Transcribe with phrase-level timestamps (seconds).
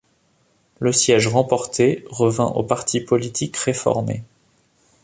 [0.79, 4.23] Le siège remporté revint au Parti politique réformé.